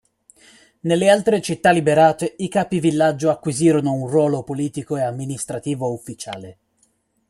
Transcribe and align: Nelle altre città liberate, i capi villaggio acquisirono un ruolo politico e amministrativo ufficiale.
Nelle 0.79 1.09
altre 1.11 1.41
città 1.43 1.69
liberate, 1.69 2.33
i 2.39 2.49
capi 2.49 2.79
villaggio 2.79 3.29
acquisirono 3.29 3.93
un 3.93 4.07
ruolo 4.07 4.41
politico 4.41 4.97
e 4.97 5.03
amministrativo 5.03 5.93
ufficiale. 5.93 6.57